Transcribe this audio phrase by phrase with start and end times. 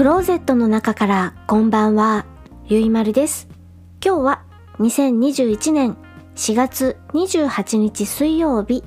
[0.00, 2.24] クローゼットの中からこんばんは、
[2.64, 3.48] ゆいまるです。
[4.02, 4.42] 今日は
[4.78, 5.98] 2021年
[6.36, 8.82] 4月28日水曜日。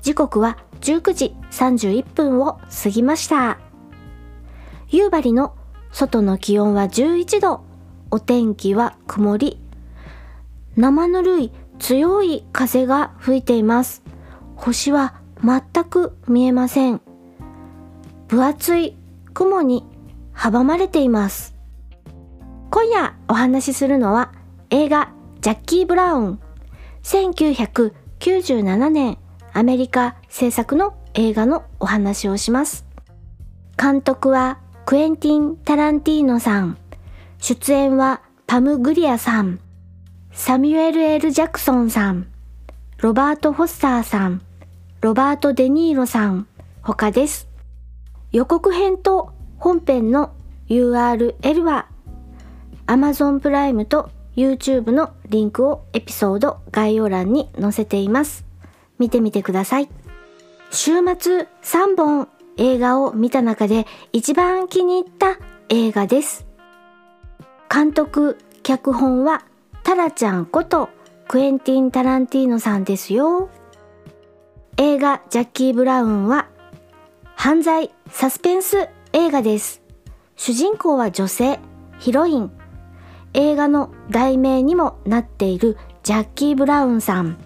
[0.00, 3.58] 時刻は19時31分を過ぎました。
[4.88, 5.54] 夕張の
[5.92, 7.60] 外の気温は11度。
[8.10, 9.60] お天気は曇り。
[10.74, 14.02] 生ぬるい強い風が吹いています。
[14.54, 17.02] 星は全く見えません。
[18.28, 18.96] 分厚い
[19.34, 19.84] 雲に
[20.36, 21.56] 阻まれています。
[22.70, 24.32] 今夜お話しするのは
[24.70, 26.40] 映画ジャッキー・ブラウン
[27.02, 29.18] 1997年
[29.52, 32.84] アメリカ制作の映画のお話をします。
[33.80, 36.76] 監督はクエンティン・タランティーノさん。
[37.38, 39.60] 出演はパム・グリアさん。
[40.32, 42.28] サミュエル・エル・ジャクソンさん。
[42.98, 44.42] ロバート・フォッサーさん。
[45.00, 46.46] ロバート・デ・ニーロさん。
[46.82, 47.48] 他です。
[48.32, 50.32] 予告編と本編の
[50.68, 51.88] URL は
[52.86, 58.44] Amazon プライムと YouTube のリンクをエピソード概要欄に載せています。
[58.98, 59.88] 見てみてください。
[60.70, 65.38] 週末3本映画を見た中で一番気に入った
[65.68, 66.46] 映画です。
[67.72, 69.44] 監督、脚本は
[69.82, 70.88] タラちゃんこと
[71.28, 73.50] クエンティン・タランティーノさんですよ。
[74.76, 76.48] 映画ジャッキー・ブラウンは
[77.34, 78.88] 犯罪サスペンス
[79.18, 79.80] 映画です。
[80.36, 81.58] 主人公は女性、
[81.98, 82.52] ヒロイン。
[83.32, 87.38] 映画の題名にもなっているジャッキー・ブラウンさん。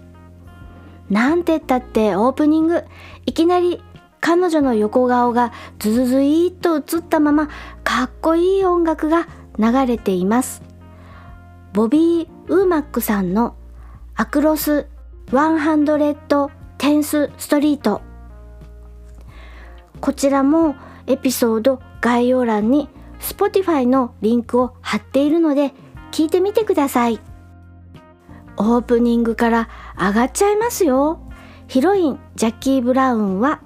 [1.09, 2.83] なんてったってオープニング、
[3.25, 3.81] いきなり
[4.19, 7.47] 彼女の横顔がズズズイーっと映ったまま
[7.85, 10.61] かっこいい音楽が流れています。
[11.71, 13.55] ボビー・ウーマックさんの
[14.15, 14.89] アクロス
[15.27, 18.01] 100テンスストリート
[20.01, 20.75] こちらも
[21.07, 25.73] エピソード概要欄に Spotify のリンクを貼っているので
[26.11, 27.19] 聞いてみてください。
[28.57, 31.21] オープニングから上がっちゃいますよ。
[31.67, 33.61] ヒロインジャッキー・ブラウンは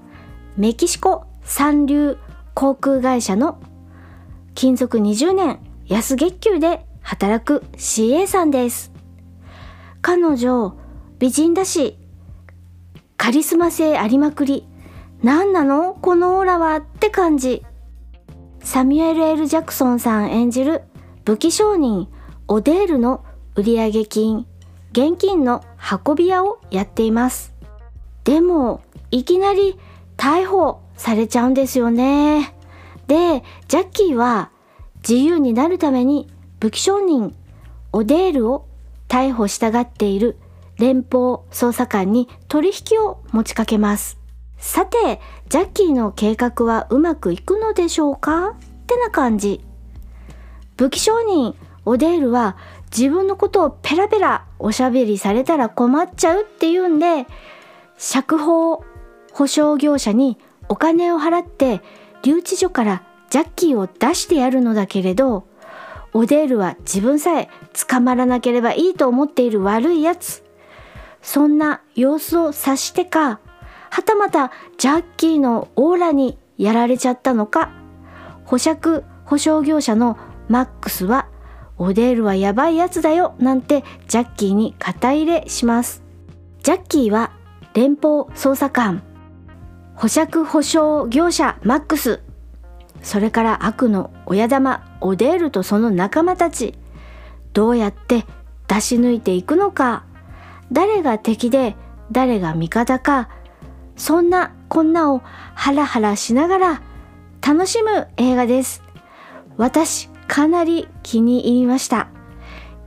[0.57, 2.17] メキシコ三流
[2.53, 3.59] 航空会社の
[4.53, 8.91] 勤続20年安月給で働く CA さんです。
[10.01, 10.77] 彼女
[11.17, 11.97] 美人だし
[13.17, 14.67] カリスマ性ありまくり。
[15.23, 15.95] 何なの？
[15.95, 17.65] このオーラはって感じ。
[18.61, 20.83] サミュエル・エル・ジャクソンさん演じる
[21.23, 22.07] 武器商人
[22.47, 23.23] オデールの
[23.55, 24.45] 売上金、
[24.91, 25.63] 現金の
[26.05, 27.53] 運び屋をやっています。
[28.23, 28.81] でも、
[29.11, 29.79] いきなり
[30.17, 32.55] 逮捕されちゃうんですよね。
[33.07, 34.51] で、ジャッキーは
[35.07, 36.27] 自由になるために
[36.59, 37.35] 武器商人
[37.91, 38.67] オデールを
[39.07, 40.37] 逮捕したがっている
[40.77, 44.17] 連邦捜査官に取引を持ちかけます。
[44.65, 48.49] さて、ジャッキーの計画はうまくいくのでしょうか？
[48.49, 48.55] っ
[48.87, 49.63] てな感じ。
[50.75, 51.55] 武器商人
[51.85, 52.57] オデールは
[52.91, 57.27] 自分のことをペラペラおしゃべりされたら困っちゃうっていうんで、
[57.95, 58.83] 釈放
[59.33, 61.81] 保証業者にお金を払って
[62.23, 65.47] 留置所からジャッキーを出してやるのだけれど、
[66.11, 67.49] オデールは自分さえ
[67.87, 70.43] 捕まらなければいいと思っている悪いやつ。
[71.21, 73.39] そんな様子を察してか、
[73.95, 77.71] はたまたジャッキーのオーラにやられちゃったのか、
[78.43, 80.17] 保釈保証業者の
[80.49, 81.29] マックスは、
[81.77, 86.03] オデールはやばいやつだよなんてジャッキーに肩入れします。
[86.61, 87.31] ジャッキーは
[87.73, 89.01] 連邦捜査官、
[89.95, 92.19] 保釈保証業者マックス、
[93.01, 96.77] それから悪の親玉オデールとその仲間たち、
[97.53, 98.25] どうやって
[98.67, 100.03] 出し抜いていくのか、
[100.73, 101.77] 誰が敵で
[102.11, 103.29] 誰が味方か、
[103.95, 105.21] そんなこんなを
[105.53, 106.81] ハラハラしながら
[107.45, 108.83] 楽しむ映画です。
[109.57, 112.09] 私かなり気に入りました。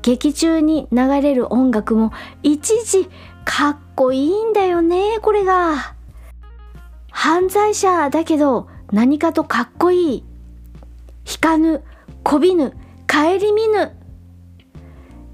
[0.03, 3.09] 劇中に流れる音楽もいちいち
[3.45, 5.95] かっこいいんだよね、これが。
[7.11, 10.25] 犯罪者だけど何かとかっこいい。
[11.31, 11.83] 引かぬ、
[12.23, 12.77] こびぬ、
[13.11, 13.97] 顧みぬ。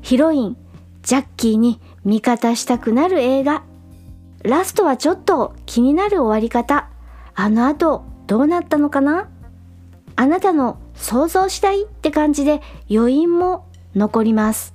[0.01, 0.57] ヒロイン、
[1.03, 3.63] ジャッキーに味方したくなる映画。
[4.45, 6.89] ラストはちょっと気になる終わり方。
[7.35, 9.29] あの後どうなったのかな？
[10.17, 12.61] あなたの想像したいって感じで
[12.91, 14.75] 余韻も残ります。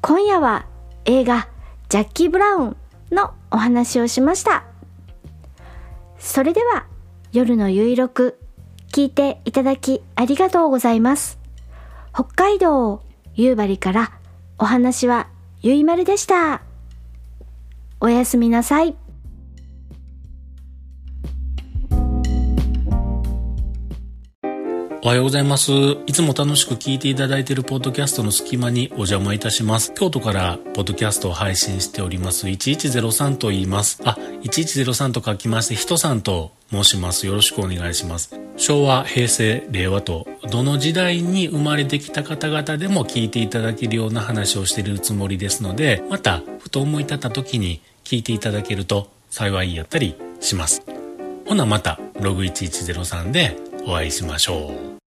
[0.00, 0.66] 今夜は
[1.04, 1.48] 映画
[1.88, 2.76] ジャッキー・ブラウン
[3.10, 4.64] のお話をしました。
[6.18, 6.86] それでは
[7.32, 8.38] 夜のゆいろく
[8.92, 11.40] 聞いていただきありがとうございます。
[12.14, 13.02] 北海道
[13.34, 14.12] 夕張から
[14.56, 15.26] お話は
[15.62, 16.62] ゆいまるでした。
[18.00, 18.96] おやすみなさい。
[25.04, 25.70] おはようございます。
[26.06, 29.92] いつも楽しく聞いていただいているポッドキャストの隙間にお邪魔いたします。
[29.92, 34.00] 京都からポッドキャストを配信しております1103と言います。
[34.06, 37.26] あ、1103と書きまして、人さんと申します。
[37.26, 38.43] よろしくお願いします。
[38.56, 50.82] 昭和、平成、令和と、どの時代に生まれてきた方々でも聞いていただけるような話をしているつもりですので、また、ふと思い立った時に聞いていただけると幸いやったりします。
[51.46, 53.56] ほなまた、ログ1103で
[53.86, 55.03] お会いしましょう。